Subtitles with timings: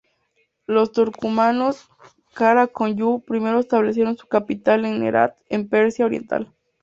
[0.65, 1.87] Los turcomanos
[2.33, 6.51] Kara Koyunlu primero establecieron su capital en Herat en Persia oriental.